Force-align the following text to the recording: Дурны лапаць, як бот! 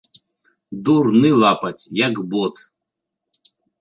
Дурны 0.87 1.29
лапаць, 1.43 1.83
як 2.07 2.15
бот! 2.33 2.55